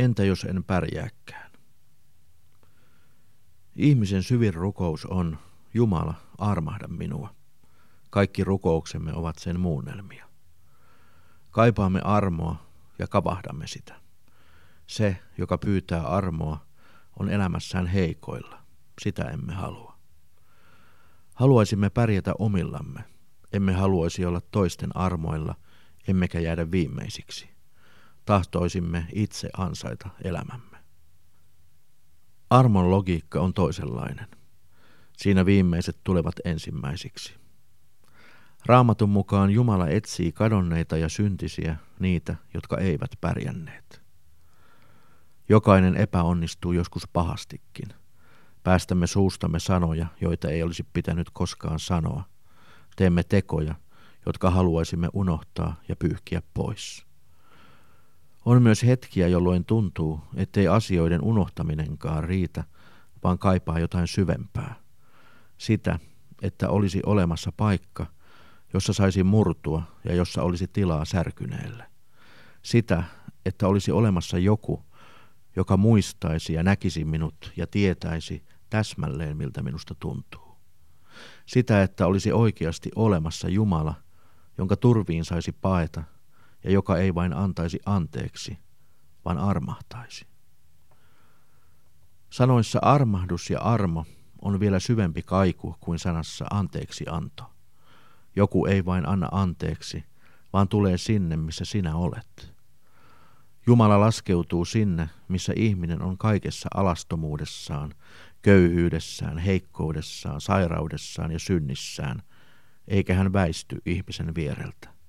[0.00, 1.50] Entä jos en pärjääkään?
[3.76, 5.38] Ihmisen syvin rukous on,
[5.74, 7.34] Jumala, armahda minua.
[8.10, 10.26] Kaikki rukouksemme ovat sen muunnelmia.
[11.50, 12.56] Kaipaamme armoa
[12.98, 14.00] ja kavahdamme sitä.
[14.86, 16.66] Se, joka pyytää armoa,
[17.18, 18.62] on elämässään heikoilla.
[19.02, 19.98] Sitä emme halua.
[21.34, 23.04] Haluaisimme pärjätä omillamme.
[23.52, 25.54] Emme haluaisi olla toisten armoilla,
[26.08, 27.59] emmekä jäädä viimeisiksi.
[28.30, 30.78] Tahtoisimme itse ansaita elämämme.
[32.50, 34.26] Armon logiikka on toisenlainen.
[35.16, 37.34] Siinä viimeiset tulevat ensimmäisiksi.
[38.66, 44.02] Raamatun mukaan Jumala etsii kadonneita ja syntisiä, niitä, jotka eivät pärjänneet.
[45.48, 47.88] Jokainen epäonnistuu joskus pahastikin.
[48.62, 52.24] Päästämme suustamme sanoja, joita ei olisi pitänyt koskaan sanoa.
[52.96, 53.74] Teemme tekoja,
[54.26, 57.09] jotka haluaisimme unohtaa ja pyyhkiä pois.
[58.44, 62.64] On myös hetkiä, jolloin tuntuu, ettei asioiden unohtaminenkaan riitä,
[63.24, 64.74] vaan kaipaa jotain syvempää.
[65.58, 65.98] Sitä,
[66.42, 68.06] että olisi olemassa paikka,
[68.72, 71.86] jossa saisi murtua ja jossa olisi tilaa särkyneelle.
[72.62, 73.02] Sitä,
[73.44, 74.84] että olisi olemassa joku,
[75.56, 80.56] joka muistaisi ja näkisi minut ja tietäisi täsmälleen, miltä minusta tuntuu.
[81.46, 83.94] Sitä, että olisi oikeasti olemassa Jumala,
[84.58, 86.04] jonka turviin saisi paeta
[86.64, 88.58] ja joka ei vain antaisi anteeksi,
[89.24, 90.26] vaan armahtaisi.
[92.30, 94.06] Sanoissa armahdus ja armo
[94.42, 97.44] on vielä syvempi kaiku kuin sanassa anteeksi anto.
[98.36, 100.04] Joku ei vain anna anteeksi,
[100.52, 102.54] vaan tulee sinne, missä sinä olet.
[103.66, 107.94] Jumala laskeutuu sinne, missä ihminen on kaikessa alastomuudessaan,
[108.42, 112.22] köyhyydessään, heikkoudessaan, sairaudessaan ja synnissään,
[112.88, 114.99] eikä hän väisty ihmisen viereltä.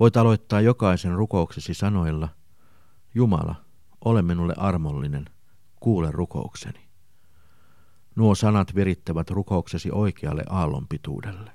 [0.00, 2.28] Voit aloittaa jokaisen rukouksesi sanoilla,
[3.14, 3.54] Jumala,
[4.04, 5.24] ole minulle armollinen,
[5.80, 6.88] kuule rukoukseni.
[8.16, 11.50] Nuo sanat virittävät rukouksesi oikealle aallonpituudelle.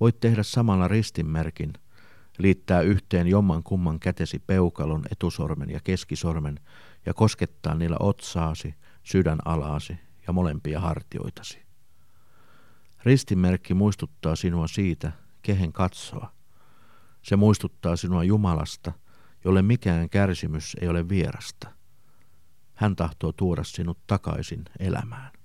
[0.00, 1.72] Voit tehdä samalla ristinmerkin,
[2.38, 6.60] liittää yhteen jomman kumman kätesi peukalon, etusormen ja keskisormen
[7.06, 11.62] ja koskettaa niillä otsaasi, sydän alaasi ja molempia hartioitasi.
[13.02, 15.12] Ristinmerkki muistuttaa sinua siitä,
[15.42, 16.37] kehen katsoa.
[17.28, 18.92] Se muistuttaa sinua Jumalasta,
[19.44, 21.68] jolle mikään kärsimys ei ole vierasta.
[22.74, 25.37] Hän tahtoo tuoda sinut takaisin elämään.